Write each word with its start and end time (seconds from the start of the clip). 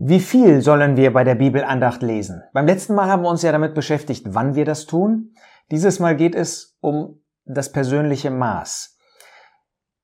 Wie 0.00 0.20
viel 0.20 0.60
sollen 0.60 0.96
wir 0.96 1.12
bei 1.12 1.24
der 1.24 1.34
Bibelandacht 1.34 2.02
lesen? 2.02 2.44
Beim 2.52 2.66
letzten 2.66 2.94
Mal 2.94 3.08
haben 3.08 3.22
wir 3.22 3.30
uns 3.30 3.42
ja 3.42 3.50
damit 3.50 3.74
beschäftigt, 3.74 4.26
wann 4.28 4.54
wir 4.54 4.64
das 4.64 4.86
tun. 4.86 5.34
Dieses 5.72 5.98
Mal 5.98 6.14
geht 6.14 6.36
es 6.36 6.76
um 6.80 7.20
das 7.44 7.72
persönliche 7.72 8.30
Maß. 8.30 8.96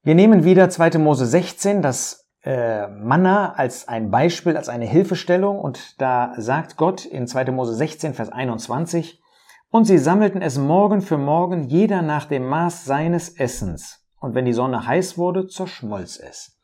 Wir 0.02 0.16
nehmen 0.16 0.42
wieder 0.42 0.68
2. 0.68 0.98
Mose 0.98 1.26
16, 1.26 1.80
das 1.80 2.28
äh, 2.42 2.88
Manna 2.88 3.52
als 3.52 3.86
ein 3.86 4.10
Beispiel, 4.10 4.56
als 4.56 4.68
eine 4.68 4.84
Hilfestellung 4.84 5.60
und 5.60 6.00
da 6.00 6.34
sagt 6.38 6.76
Gott 6.76 7.04
in 7.04 7.28
2. 7.28 7.52
Mose 7.52 7.74
16, 7.74 8.14
Vers 8.14 8.30
21, 8.30 9.22
und 9.70 9.84
sie 9.84 9.98
sammelten 9.98 10.42
es 10.42 10.58
morgen 10.58 11.02
für 11.02 11.18
morgen, 11.18 11.68
jeder 11.68 12.02
nach 12.02 12.24
dem 12.24 12.46
Maß 12.48 12.84
seines 12.84 13.28
Essens. 13.28 14.04
Und 14.18 14.34
wenn 14.34 14.44
die 14.44 14.52
Sonne 14.52 14.88
heiß 14.88 15.18
wurde, 15.18 15.46
zerschmolz 15.46 16.18
es. 16.18 16.58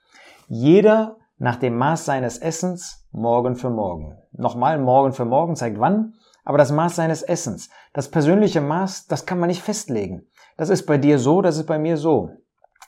Jeder 0.49 1.20
nach 1.41 1.57
dem 1.57 1.77
Maß 1.77 2.05
seines 2.05 2.37
Essens 2.37 3.07
morgen 3.13 3.57
für 3.57 3.71
morgen. 3.71 4.19
Nochmal, 4.33 4.79
morgen 4.79 5.13
für 5.13 5.25
morgen 5.25 5.57
zeigt 5.57 5.81
wann, 5.81 6.13
aber 6.45 6.59
das 6.59 6.71
Maß 6.71 6.97
seines 6.97 7.23
Essens. 7.23 7.71
Das 7.95 8.11
persönliche 8.11 8.61
Maß, 8.61 9.07
das 9.07 9.25
kann 9.25 9.41
man 9.41 9.49
nicht 9.49 9.63
festlegen. 9.63 10.29
Das 10.59 10.69
ist 10.69 10.85
bei 10.85 10.99
dir 10.99 11.19
so, 11.19 11.41
das 11.41 11.57
ist 11.57 11.67
bei 11.67 11.79
mir 11.79 11.97
so. 11.97 12.29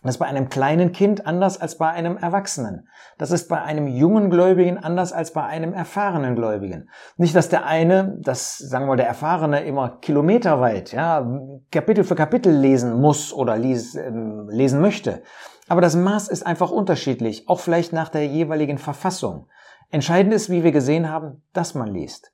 Das 0.03 0.17
ist 0.17 0.19
bei 0.19 0.27
einem 0.27 0.49
kleinen 0.49 0.91
Kind 0.91 1.27
anders 1.27 1.61
als 1.61 1.79
bei 1.79 1.89
einem 1.89 2.17
Erwachsenen. 2.17 2.89
Das 3.19 3.31
ist 3.31 3.49
bei 3.49 3.63
einem 3.63 3.87
jungen 3.87 4.31
Gläubigen 4.31 4.77
anders 4.79 5.13
als 5.13 5.33
bei 5.33 5.45
einem 5.45 5.73
erfahrenen 5.73 6.35
Gläubigen. 6.35 6.91
Nicht, 7.17 7.37
dass 7.37 7.49
der 7.49 7.67
eine, 7.67 8.19
das 8.21 8.59
sagen 8.59 8.87
wir 8.87 8.97
der 8.97 9.07
Erfahrene 9.07 9.65
immer 9.65 9.99
kilometerweit, 10.01 10.93
ja, 10.93 11.25
Kapitel 11.71 12.03
für 12.03 12.17
Kapitel 12.17 12.53
lesen 12.53 13.01
muss 13.01 13.33
oder 13.33 13.57
lies, 13.57 13.95
äh, 13.95 14.11
lesen 14.49 14.81
möchte. 14.81 15.23
Aber 15.69 15.81
das 15.81 15.95
Maß 15.95 16.29
ist 16.29 16.45
einfach 16.45 16.73
unterschiedlich, 16.73 17.49
auch 17.49 17.61
vielleicht 17.61 17.93
nach 17.93 18.09
der 18.09 18.27
jeweiligen 18.27 18.79
Verfassung. 18.79 19.47
Entscheidend 19.91 20.35
ist, 20.35 20.51
wie 20.51 20.65
wir 20.65 20.73
gesehen 20.73 21.09
haben, 21.09 21.45
dass 21.53 21.75
man 21.75 21.89
liest. 21.89 22.33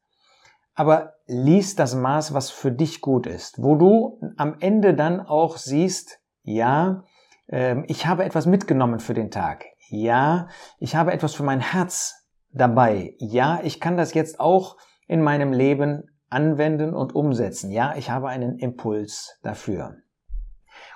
Aber 0.75 1.15
lies 1.27 1.75
das 1.75 1.95
Maß, 1.95 2.33
was 2.33 2.51
für 2.51 2.73
dich 2.73 3.03
gut 3.03 3.27
ist, 3.27 3.63
wo 3.63 3.75
du 3.75 4.21
am 4.37 4.57
Ende 4.61 4.95
dann 4.95 5.21
auch 5.21 5.57
siehst, 5.57 6.21
ja, 6.45 7.03
ähm, 7.49 7.85
ich 7.89 8.07
habe 8.07 8.25
etwas 8.25 8.47
mitgenommen 8.47 9.01
für 9.01 9.15
den 9.15 9.31
Tag. 9.31 9.65
Ja, 9.89 10.49
ich 10.79 10.97
habe 10.97 11.13
etwas 11.13 11.35
für 11.35 11.43
mein 11.43 11.61
Herz 11.61 12.27
dabei. 12.53 13.15
Ja, 13.19 13.61
ich 13.63 13.81
kann 13.81 13.97
das 13.97 14.15
jetzt 14.15 14.41
auch 14.41 14.77
in 15.07 15.23
meinem 15.23 15.53
Leben 15.53 16.05
anwenden 16.31 16.95
und 16.95 17.15
umsetzen. 17.15 17.71
Ja, 17.71 17.95
ich 17.97 18.11
habe 18.11 18.29
einen 18.29 18.59
Impuls 18.59 19.39
dafür. 19.43 19.97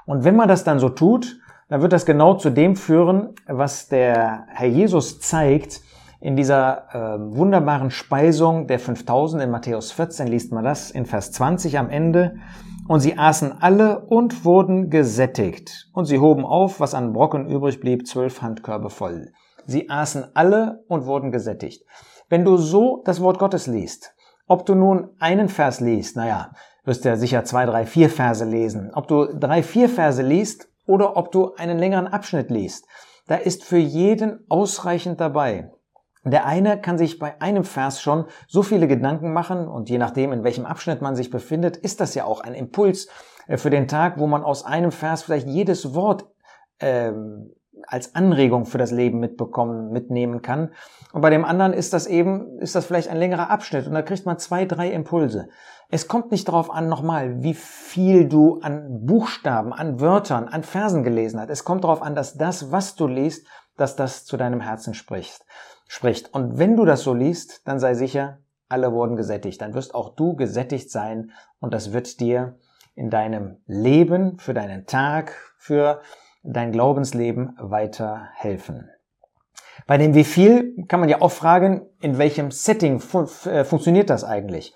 Und 0.05 0.25
wenn 0.25 0.37
man 0.37 0.49
das 0.49 0.65
dann 0.65 0.79
so 0.79 0.89
tut, 0.89 1.39
dann 1.69 1.81
wird 1.81 1.93
das 1.93 2.05
genau 2.05 2.35
zu 2.35 2.51
dem 2.51 2.77
führen, 2.77 3.35
was 3.47 3.89
der 3.89 4.47
Herr 4.49 4.69
Jesus 4.69 5.21
zeigt 5.21 5.81
in 6.21 6.37
dieser 6.37 6.95
äh, 6.95 7.37
wunderbaren 7.37 7.91
Speisung 7.91 8.69
der 8.69 8.79
5000 8.79 9.43
in 9.43 9.51
Matthäus 9.51 9.91
14 9.91 10.29
liest 10.29 10.53
man 10.53 10.63
das 10.63 10.91
in 10.91 11.05
Vers 11.05 11.33
20 11.33 11.79
am 11.79 11.91
Ende. 11.91 12.37
Und 12.93 13.01
sie 13.01 13.17
aßen 13.17 13.63
alle 13.63 14.01
und 14.01 14.45
wurden 14.45 14.91
gesättigt. 14.91 15.89
Und 15.95 16.05
sie 16.05 16.19
hoben 16.19 16.45
auf, 16.45 16.79
was 16.79 16.93
an 16.93 17.15
Brocken 17.15 17.49
übrig 17.49 17.81
blieb, 17.81 18.07
zwölf 18.07 18.43
Handkörbe 18.43 18.91
voll. 18.91 19.33
Sie 19.65 19.89
aßen 19.89 20.27
alle 20.35 20.85
und 20.89 21.07
wurden 21.07 21.33
gesättigt. 21.33 21.87
Wenn 22.29 22.45
du 22.45 22.59
so 22.59 23.01
das 23.07 23.23
Wort 23.23 23.39
Gottes 23.39 23.67
liest, 23.67 24.15
ob 24.47 24.67
du 24.67 24.75
nun 24.75 25.09
einen 25.21 25.49
Vers 25.49 25.81
liest, 25.81 26.17
naja, 26.17 26.53
wirst 26.85 27.07
du 27.07 27.09
ja 27.09 27.17
sicher 27.17 27.45
zwei, 27.45 27.65
drei, 27.65 27.87
vier 27.87 28.11
Verse 28.11 28.45
lesen. 28.45 28.91
Ob 28.93 29.09
du 29.09 29.25
drei, 29.25 29.63
vier 29.63 29.89
Verse 29.89 30.21
liest 30.21 30.69
oder 30.87 31.17
ob 31.17 31.33
du 31.33 31.55
einen 31.55 31.79
längeren 31.79 32.09
Abschnitt 32.09 32.51
liest. 32.51 32.85
Da 33.27 33.37
ist 33.37 33.65
für 33.65 33.79
jeden 33.79 34.45
ausreichend 34.51 35.19
dabei. 35.19 35.71
Der 36.25 36.47
eine 36.47 36.81
kann 36.81 36.99
sich 36.99 37.19
bei 37.19 37.41
einem 37.41 37.65
Vers 37.65 38.01
schon 38.01 38.27
so 38.47 38.63
viele 38.63 38.87
Gedanken 38.87 39.33
machen 39.33 39.67
und 39.67 39.91
je 39.91 39.99
nachdem, 39.99 40.33
in 40.33 40.45
welchem 40.45 40.67
Abschnitt 40.67 41.03
man 41.03 41.17
sich 41.17 41.31
befindet, 41.31 41.77
ist 41.77 42.01
das 42.01 42.15
ja 42.15 42.25
auch 42.25 42.41
ein 42.41 42.55
Impuls 42.55 43.09
äh, 43.49 43.57
für 43.57 43.71
den 43.71 43.89
Tag, 43.89 44.19
wo 44.19 44.27
man 44.27 44.45
aus 44.45 44.65
einem 44.65 44.93
Vers 44.93 45.23
vielleicht 45.23 45.49
jedes 45.49 45.95
Wort 45.95 46.27
ähm, 46.79 47.51
als 47.89 48.15
Anregung 48.15 48.67
für 48.67 48.79
das 48.79 48.93
Leben 48.93 49.19
mitbekommen, 49.19 49.91
mitnehmen 49.91 50.43
kann. 50.43 50.71
Und 51.13 51.21
bei 51.21 51.31
dem 51.31 51.45
anderen 51.45 51.73
ist 51.73 51.93
das 51.93 52.07
eben, 52.07 52.59
ist 52.61 52.75
das 52.75 52.87
vielleicht 52.87 53.09
ein 53.09 53.17
längerer 53.17 53.51
Abschnitt 53.51 53.87
und 53.87 53.95
da 53.95 54.03
kriegt 54.03 54.25
man 54.25 54.39
zwei, 54.39 54.65
drei 54.65 54.91
Impulse. 54.93 55.49
Es 55.89 56.09
kommt 56.09 56.31
nicht 56.31 56.49
darauf 56.49 56.71
an, 56.71 56.89
nochmal, 56.89 57.43
wie 57.43 57.55
viel 57.55 58.29
du 58.29 58.61
an 58.61 59.05
Buchstaben, 59.05 59.73
an 59.73 60.01
Wörtern, 60.01 60.49
an 60.49 60.63
Versen 60.63 61.03
gelesen 61.03 61.41
hast. 61.41 61.51
Es 61.51 61.65
kommt 61.65 61.85
darauf 61.85 62.01
an, 62.01 62.15
dass 62.15 62.39
das, 62.39 62.73
was 62.73 62.95
du 62.95 63.07
liest, 63.07 63.47
dass 63.77 63.97
das 63.97 64.25
zu 64.25 64.37
deinem 64.37 64.61
Herzen 64.61 64.95
spricht. 64.95 65.45
Spricht. 65.87 66.33
Und 66.35 66.59
wenn 66.59 66.77
du 66.77 66.85
das 66.85 67.03
so 67.03 67.15
liest, 67.15 67.67
dann 67.67 67.79
sei 67.79 67.95
sicher, 67.95 68.39
alle 68.69 68.93
wurden 68.93 69.17
gesättigt. 69.17 69.61
Dann 69.61 69.75
wirst 69.75 69.95
auch 69.95 70.15
du 70.15 70.35
gesättigt 70.35 70.91
sein 70.91 71.31
und 71.61 71.75
das 71.75 71.93
wird 71.93 72.21
dir 72.21 72.57
in 72.95 73.11
deinem 73.11 73.59
Leben, 73.67 74.39
für 74.39 74.55
deinen 74.55 74.87
Tag, 74.87 75.35
für 75.59 76.01
dein 76.43 76.73
Glaubensleben 76.73 77.57
weiterhelfen. 77.59 78.91
Bei 79.87 79.99
dem 79.99 80.15
wie 80.15 80.25
viel 80.25 80.85
kann 80.89 81.01
man 81.01 81.09
ja 81.09 81.21
auch 81.21 81.33
fragen, 81.33 81.87
in 82.01 82.19
welchem 82.19 82.51
Setting 82.51 83.01
fun 83.01 83.29
äh, 83.47 83.65
funktioniert 83.65 84.11
das 84.11 84.25
eigentlich? 84.25 84.75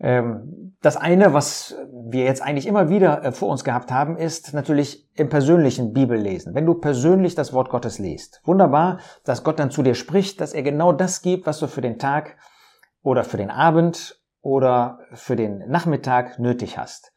Ähm, 0.00 0.76
das 0.82 0.96
eine, 0.96 1.32
was 1.32 1.76
wir 2.10 2.24
jetzt 2.24 2.42
eigentlich 2.42 2.66
immer 2.66 2.88
wieder 2.88 3.24
äh, 3.24 3.32
vor 3.32 3.48
uns 3.48 3.64
gehabt 3.64 3.90
haben, 3.90 4.16
ist 4.16 4.52
natürlich 4.52 5.08
im 5.14 5.28
persönlichen 5.28 5.92
Bibellesen. 5.92 6.54
Wenn 6.54 6.66
du 6.66 6.74
persönlich 6.74 7.34
das 7.34 7.52
Wort 7.52 7.70
Gottes 7.70 7.98
liest. 7.98 8.40
Wunderbar, 8.44 8.98
dass 9.24 9.44
Gott 9.44 9.58
dann 9.58 9.70
zu 9.70 9.82
dir 9.82 9.94
spricht, 9.94 10.40
dass 10.40 10.52
er 10.52 10.62
genau 10.62 10.92
das 10.92 11.22
gibt, 11.22 11.46
was 11.46 11.58
du 11.58 11.68
für 11.68 11.80
den 11.80 11.98
Tag 11.98 12.36
oder 13.02 13.24
für 13.24 13.36
den 13.36 13.50
Abend 13.50 14.20
oder 14.42 14.98
für 15.12 15.36
den 15.36 15.64
Nachmittag 15.68 16.38
nötig 16.38 16.76
hast. 16.76 17.12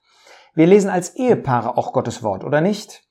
Wir 0.54 0.68
lesen 0.68 0.90
als 0.90 1.16
Ehepaare 1.16 1.78
auch 1.78 1.94
Gottes 1.94 2.24
Wort, 2.24 2.44
oder 2.44 2.62
nicht? 2.62 3.04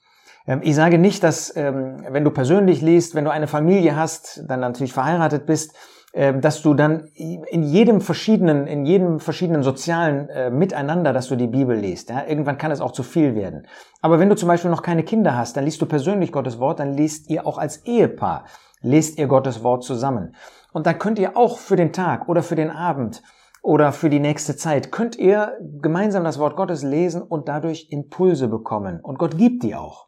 Ähm, 0.47 0.60
ich 0.62 0.75
sage 0.75 0.98
nicht, 0.98 1.22
dass 1.22 1.54
ähm, 1.56 2.04
wenn 2.09 2.25
du 2.25 2.31
persönlich 2.31 2.81
liest, 2.81 3.15
wenn 3.15 3.25
du 3.25 3.31
eine 3.31 3.47
Familie 3.47 3.97
hast, 3.97 4.43
dann 4.48 4.60
natürlich 4.60 4.93
verheiratet 4.93 5.47
bist, 5.47 5.77
dass 6.16 6.62
du 6.62 6.72
dann 6.72 7.09
in 7.15 7.62
jedem 7.62 8.00
verschiedenen, 8.00 8.66
in 8.66 8.87
jedem 8.87 9.21
verschiedenen 9.21 9.62
sozialen 9.62 10.31
äh, 10.31 10.50
Miteinander, 10.50 11.12
dass 11.12 11.28
du 11.28 11.37
die 11.37 11.47
Bibel 11.47 11.77
liest. 11.77 12.09
Ja? 12.09 12.25
Irgendwann 12.27 12.56
kann 12.56 12.71
es 12.71 12.81
auch 12.81 12.93
zu 12.93 13.03
viel 13.03 13.34
werden. 13.34 13.66
Aber 14.00 14.19
wenn 14.19 14.31
du 14.31 14.34
zum 14.34 14.49
Beispiel 14.49 14.71
noch 14.71 14.82
keine 14.82 15.03
Kinder 15.03 15.37
hast, 15.37 15.59
dann 15.59 15.65
liest 15.65 15.82
du 15.82 15.87
persönlich 15.87 16.32
Gottes 16.32 16.59
Wort, 16.59 16.81
dann 16.81 16.94
liest 16.94 17.28
ihr 17.28 17.47
auch 17.47 17.59
als 17.59 17.84
Ehepaar, 17.84 18.47
lest 18.81 19.19
ihr 19.19 19.27
Gottes 19.27 19.62
Wort 19.62 19.84
zusammen. 19.84 20.34
Und 20.72 20.87
dann 20.87 20.99
könnt 20.99 21.19
ihr 21.19 21.37
auch 21.37 21.59
für 21.59 21.77
den 21.77 21.93
Tag 21.93 22.28
oder 22.28 22.43
für 22.43 22.56
den 22.56 22.71
Abend 22.71 23.22
oder 23.62 23.93
für 23.93 24.09
die 24.09 24.21
nächste 24.21 24.56
Zeit, 24.56 24.93
könnt 24.93 25.19
ihr 25.19 25.59
gemeinsam 25.83 26.25
das 26.25 26.38
Wort 26.38 26.56
Gottes 26.56 26.83
lesen 26.83 27.21
und 27.21 27.48
dadurch 27.48 27.88
Impulse 27.91 28.48
bekommen. 28.48 29.00
Und 29.03 29.19
Gott 29.19 29.37
gibt 29.37 29.65
die 29.65 29.75
auch 29.75 30.06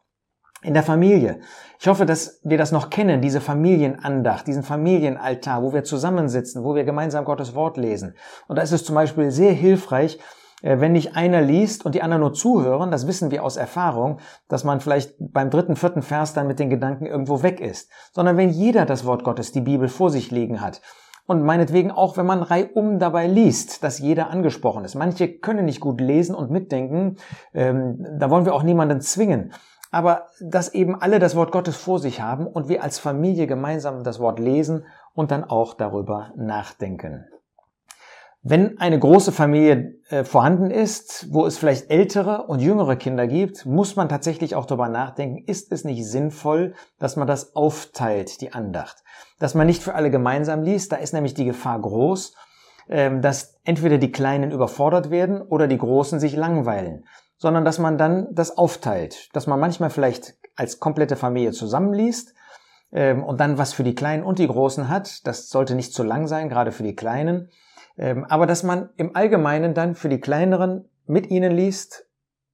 in 0.61 0.73
der 0.73 0.83
Familie. 0.83 1.39
Ich 1.79 1.87
hoffe, 1.87 2.05
dass 2.05 2.39
wir 2.43 2.57
das 2.57 2.71
noch 2.71 2.89
kennen, 2.89 3.21
diese 3.21 3.39
Familienandacht, 3.39 4.47
diesen 4.47 4.63
Familienaltar, 4.63 5.63
wo 5.63 5.73
wir 5.73 5.83
zusammensitzen, 5.83 6.63
wo 6.63 6.75
wir 6.75 6.83
gemeinsam 6.83 7.23
Gottes 7.25 7.55
Wort 7.55 7.77
lesen. 7.77 8.15
Und 8.47 8.57
da 8.57 8.61
ist 8.61 8.73
es 8.73 8.83
zum 8.83 8.95
Beispiel 8.95 9.31
sehr 9.31 9.53
hilfreich, 9.53 10.19
äh, 10.61 10.79
wenn 10.79 10.91
nicht 10.91 11.15
einer 11.15 11.41
liest 11.41 11.85
und 11.85 11.95
die 11.95 12.01
anderen 12.01 12.21
nur 12.21 12.33
zuhören, 12.33 12.91
das 12.91 13.07
wissen 13.07 13.31
wir 13.31 13.43
aus 13.43 13.57
Erfahrung, 13.57 14.19
dass 14.47 14.63
man 14.63 14.81
vielleicht 14.81 15.15
beim 15.19 15.49
dritten, 15.49 15.75
vierten 15.75 16.01
Vers 16.01 16.33
dann 16.33 16.47
mit 16.47 16.59
den 16.59 16.69
Gedanken 16.69 17.05
irgendwo 17.05 17.43
weg 17.43 17.61
ist, 17.61 17.89
sondern 18.11 18.37
wenn 18.37 18.49
jeder 18.49 18.85
das 18.85 19.05
Wort 19.05 19.23
Gottes, 19.23 19.51
die 19.51 19.61
Bibel 19.61 19.87
vor 19.87 20.09
sich 20.09 20.31
liegen 20.31 20.59
hat 20.59 20.81
und 21.27 21.43
meinetwegen 21.43 21.91
auch, 21.91 22.17
wenn 22.17 22.25
man 22.25 22.43
reihum 22.43 22.99
dabei 22.99 23.27
liest, 23.27 23.83
dass 23.83 23.99
jeder 23.99 24.29
angesprochen 24.31 24.83
ist. 24.83 24.95
Manche 24.95 25.29
können 25.29 25.65
nicht 25.65 25.79
gut 25.79 26.01
lesen 26.01 26.35
und 26.35 26.51
mitdenken, 26.51 27.17
ähm, 27.53 28.05
da 28.19 28.29
wollen 28.29 28.45
wir 28.45 28.53
auch 28.53 28.63
niemanden 28.63 28.99
zwingen 28.99 29.53
aber 29.91 30.27
dass 30.39 30.73
eben 30.73 30.99
alle 30.99 31.19
das 31.19 31.35
Wort 31.35 31.51
Gottes 31.51 31.75
vor 31.75 31.99
sich 31.99 32.21
haben 32.21 32.47
und 32.47 32.69
wir 32.69 32.83
als 32.83 32.99
Familie 32.99 33.47
gemeinsam 33.47 34.03
das 34.03 34.19
Wort 34.19 34.39
lesen 34.39 34.85
und 35.13 35.31
dann 35.31 35.43
auch 35.43 35.73
darüber 35.73 36.31
nachdenken. 36.35 37.25
Wenn 38.41 38.79
eine 38.79 38.97
große 38.97 39.33
Familie 39.33 39.95
äh, 40.09 40.23
vorhanden 40.23 40.71
ist, 40.71 41.27
wo 41.29 41.45
es 41.45 41.57
vielleicht 41.57 41.89
ältere 41.89 42.43
und 42.43 42.61
jüngere 42.61 42.95
Kinder 42.95 43.27
gibt, 43.27 43.65
muss 43.65 43.97
man 43.97 44.07
tatsächlich 44.07 44.55
auch 44.55 44.65
darüber 44.65 44.87
nachdenken, 44.87 45.43
ist 45.45 45.73
es 45.73 45.83
nicht 45.83 46.05
sinnvoll, 46.07 46.73
dass 46.99 47.17
man 47.17 47.27
das 47.27 47.53
aufteilt, 47.53 48.39
die 48.39 48.53
Andacht. 48.53 49.03
Dass 49.39 49.55
man 49.55 49.67
nicht 49.67 49.83
für 49.83 49.93
alle 49.93 50.09
gemeinsam 50.09 50.63
liest, 50.63 50.93
da 50.93 50.95
ist 50.95 51.13
nämlich 51.13 51.33
die 51.33 51.43
Gefahr 51.43 51.81
groß, 51.81 52.33
äh, 52.87 53.19
dass 53.19 53.59
entweder 53.65 53.97
die 53.97 54.13
Kleinen 54.13 54.51
überfordert 54.51 55.11
werden 55.11 55.41
oder 55.41 55.67
die 55.67 55.77
Großen 55.77 56.21
sich 56.21 56.37
langweilen 56.37 57.03
sondern 57.39 57.65
dass 57.65 57.79
man 57.79 57.97
dann 57.97 58.27
das 58.31 58.57
aufteilt, 58.57 59.35
dass 59.35 59.47
man 59.47 59.59
manchmal 59.59 59.89
vielleicht 59.89 60.35
als 60.55 60.79
komplette 60.79 61.15
Familie 61.15 61.51
zusammenliest 61.51 62.35
ähm, 62.91 63.23
und 63.23 63.39
dann 63.39 63.57
was 63.57 63.73
für 63.73 63.83
die 63.83 63.95
Kleinen 63.95 64.23
und 64.23 64.37
die 64.37 64.47
Großen 64.47 64.89
hat. 64.89 65.25
Das 65.25 65.49
sollte 65.49 65.73
nicht 65.73 65.93
zu 65.93 66.03
lang 66.03 66.27
sein, 66.27 66.49
gerade 66.49 66.71
für 66.71 66.83
die 66.83 66.95
Kleinen. 66.95 67.49
Ähm, 67.97 68.25
aber 68.25 68.45
dass 68.45 68.61
man 68.61 68.89
im 68.97 69.15
Allgemeinen 69.15 69.73
dann 69.73 69.95
für 69.95 70.09
die 70.09 70.19
Kleineren 70.19 70.87
mit 71.07 71.31
ihnen 71.31 71.51
liest 71.51 72.05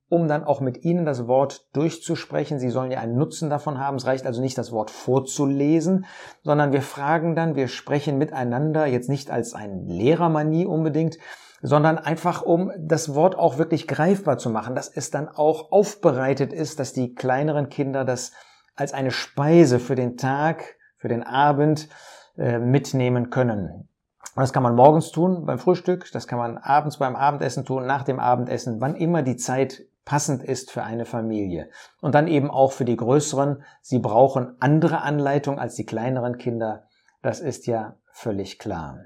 um 0.07 0.27
dann 0.27 0.43
auch 0.43 0.61
mit 0.61 0.83
ihnen 0.83 1.05
das 1.05 1.27
Wort 1.27 1.67
durchzusprechen. 1.73 2.59
Sie 2.59 2.69
sollen 2.69 2.91
ja 2.91 2.99
einen 2.99 3.17
Nutzen 3.17 3.49
davon 3.49 3.79
haben. 3.79 3.97
Es 3.97 4.05
reicht 4.05 4.25
also 4.25 4.41
nicht, 4.41 4.57
das 4.57 4.71
Wort 4.71 4.91
vorzulesen, 4.91 6.05
sondern 6.43 6.71
wir 6.71 6.81
fragen 6.81 7.35
dann, 7.35 7.55
wir 7.55 7.67
sprechen 7.67 8.17
miteinander, 8.17 8.85
jetzt 8.85 9.09
nicht 9.09 9.31
als 9.31 9.53
ein 9.53 9.87
Lehrermanie 9.87 10.65
unbedingt, 10.65 11.17
sondern 11.65 11.97
einfach 11.97 12.43
um 12.43 12.71
das 12.77 13.15
Wort 13.15 13.35
auch 13.35 13.57
wirklich 13.57 13.87
greifbar 13.87 14.37
zu 14.37 14.51
machen, 14.51 14.75
dass 14.75 14.87
es 14.87 15.09
dann 15.09 15.27
auch 15.27 15.71
aufbereitet 15.71 16.53
ist, 16.53 16.79
dass 16.79 16.93
die 16.93 17.15
kleineren 17.15 17.69
Kinder 17.69 18.05
das 18.05 18.33
als 18.75 18.93
eine 18.93 19.09
Speise 19.09 19.79
für 19.79 19.95
den 19.95 20.15
Tag, 20.15 20.75
für 20.97 21.07
den 21.07 21.23
Abend 21.23 21.89
äh, 22.37 22.59
mitnehmen 22.59 23.31
können. 23.31 23.89
Und 24.35 24.41
das 24.41 24.53
kann 24.53 24.61
man 24.61 24.75
morgens 24.75 25.11
tun 25.11 25.45
beim 25.45 25.57
Frühstück, 25.57 26.11
das 26.11 26.27
kann 26.27 26.37
man 26.37 26.57
abends 26.57 26.97
beim 26.97 27.15
Abendessen 27.15 27.65
tun, 27.65 27.87
nach 27.87 28.03
dem 28.03 28.19
Abendessen, 28.19 28.79
wann 28.79 28.95
immer 28.95 29.23
die 29.23 29.37
Zeit 29.37 29.85
passend 30.03 30.43
ist 30.43 30.69
für 30.69 30.83
eine 30.83 31.05
Familie. 31.05 31.69
Und 31.99 32.13
dann 32.13 32.27
eben 32.27 32.51
auch 32.51 32.73
für 32.73 32.85
die 32.85 32.95
größeren. 32.95 33.63
Sie 33.81 33.97
brauchen 33.97 34.55
andere 34.59 35.01
Anleitung 35.01 35.57
als 35.57 35.73
die 35.73 35.85
kleineren 35.85 36.37
Kinder. 36.37 36.83
Das 37.23 37.39
ist 37.39 37.65
ja 37.65 37.95
völlig 38.11 38.59
klar. 38.59 38.99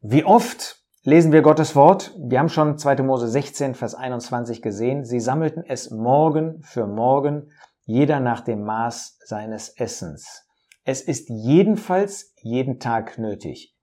Wie 0.00 0.22
oft 0.22 0.85
lesen 1.06 1.30
wir 1.30 1.42
Gottes 1.42 1.76
Wort? 1.76 2.12
Wir 2.18 2.40
haben 2.40 2.48
schon 2.48 2.78
2. 2.78 3.04
Mose 3.04 3.28
16, 3.28 3.76
Vers 3.76 3.94
21 3.94 4.60
gesehen. 4.60 5.04
Sie 5.04 5.20
sammelten 5.20 5.62
es 5.64 5.92
morgen 5.92 6.60
für 6.62 6.88
morgen, 6.88 7.52
jeder 7.84 8.18
nach 8.18 8.40
dem 8.40 8.64
Maß 8.64 9.20
seines 9.24 9.68
Essens. 9.68 10.48
Es 10.82 11.00
ist 11.00 11.28
jedenfalls 11.30 12.34
jeden 12.42 12.80
Tag 12.80 13.18
nötig. 13.18 13.76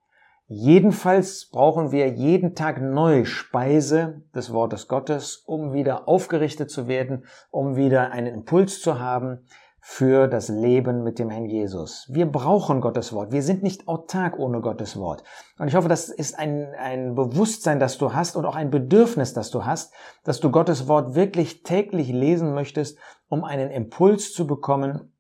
Jedenfalls 0.48 1.50
brauchen 1.50 1.94
wir 1.94 2.10
jeden 2.10 2.56
Tag 2.56 2.82
neue 2.82 3.26
Speise 3.26 4.24
des 4.36 4.52
Wortes 4.52 4.90
Gottes, 4.90 5.38
um 5.46 5.72
wieder 5.72 6.10
aufgerichtet 6.10 6.70
zu 6.70 6.90
werden, 6.90 7.26
um 7.50 7.78
wieder 7.78 8.12
einen 8.12 8.34
Impuls 8.34 8.82
zu 8.82 9.00
haben 9.00 9.46
für 9.86 10.28
das 10.30 10.48
Leben 10.48 11.04
mit 11.04 11.20
dem 11.20 11.30
Herrn 11.30 11.46
Jesus. 11.46 12.08
Wir 12.10 12.26
brauchen 12.26 12.80
Gottes 12.80 13.12
Wort. 13.12 13.34
Wir 13.34 13.44
sind 13.44 13.64
nicht 13.64 13.88
autark 13.88 14.40
ohne 14.40 14.62
Gottes 14.62 14.98
Wort. 14.98 15.24
Und 15.60 15.68
ich 15.68 15.76
hoffe, 15.76 15.90
das 15.90 16.08
ist 16.08 16.40
ein, 16.40 16.74
ein 16.80 17.16
Bewusstsein, 17.16 17.80
das 17.80 17.98
du 17.98 18.14
hast 18.14 18.38
und 18.38 18.46
auch 18.46 18.56
ein 18.56 18.72
Bedürfnis, 18.72 19.34
das 19.34 19.52
du 19.52 19.66
hast, 19.66 19.94
dass 20.24 20.40
du 20.40 20.52
Gottes 20.52 20.88
Wort 20.88 21.16
wirklich 21.16 21.64
täglich 21.64 22.08
lesen 22.08 22.54
möchtest, 22.54 22.98
um 23.28 23.44
einen 23.44 23.72
Impuls 23.72 24.32
zu 24.32 24.48
bekommen, 24.48 25.12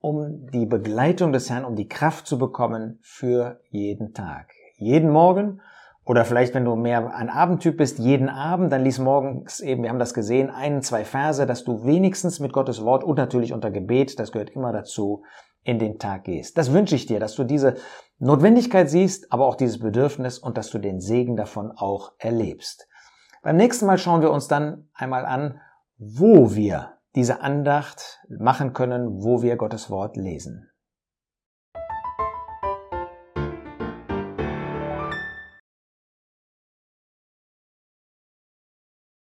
um 0.00 0.46
die 0.52 0.66
Begleitung 0.66 1.32
des 1.32 1.50
Herrn, 1.50 1.64
um 1.64 1.74
die 1.74 1.88
Kraft 1.88 2.26
zu 2.26 2.38
bekommen 2.38 3.00
für 3.02 3.60
jeden 3.70 4.14
Tag 4.14 4.52
jeden 4.82 5.10
Morgen 5.10 5.60
oder 6.04 6.24
vielleicht, 6.24 6.54
wenn 6.54 6.64
du 6.64 6.74
mehr 6.74 7.14
ein 7.14 7.30
Abendtyp 7.30 7.76
bist, 7.76 7.98
jeden 7.98 8.28
Abend, 8.28 8.72
dann 8.72 8.82
lies 8.82 8.98
morgens 8.98 9.60
eben, 9.60 9.82
wir 9.82 9.90
haben 9.90 10.00
das 10.00 10.14
gesehen, 10.14 10.50
ein, 10.50 10.82
zwei 10.82 11.04
Verse, 11.04 11.46
dass 11.46 11.64
du 11.64 11.84
wenigstens 11.84 12.40
mit 12.40 12.52
Gottes 12.52 12.84
Wort 12.84 13.04
und 13.04 13.18
natürlich 13.18 13.52
unter 13.52 13.70
Gebet, 13.70 14.18
das 14.18 14.32
gehört 14.32 14.50
immer 14.50 14.72
dazu, 14.72 15.22
in 15.64 15.78
den 15.78 16.00
Tag 16.00 16.24
gehst. 16.24 16.58
Das 16.58 16.72
wünsche 16.72 16.96
ich 16.96 17.06
dir, 17.06 17.20
dass 17.20 17.36
du 17.36 17.44
diese 17.44 17.76
Notwendigkeit 18.18 18.90
siehst, 18.90 19.32
aber 19.32 19.46
auch 19.46 19.54
dieses 19.54 19.78
Bedürfnis 19.78 20.38
und 20.38 20.56
dass 20.56 20.70
du 20.70 20.78
den 20.78 21.00
Segen 21.00 21.36
davon 21.36 21.70
auch 21.70 22.12
erlebst. 22.18 22.88
Beim 23.42 23.56
nächsten 23.56 23.86
Mal 23.86 23.98
schauen 23.98 24.22
wir 24.22 24.32
uns 24.32 24.48
dann 24.48 24.88
einmal 24.94 25.24
an, 25.24 25.60
wo 25.98 26.54
wir 26.54 26.94
diese 27.14 27.42
Andacht 27.42 28.20
machen 28.28 28.72
können, 28.72 29.22
wo 29.22 29.42
wir 29.42 29.56
Gottes 29.56 29.88
Wort 29.90 30.16
lesen. 30.16 30.68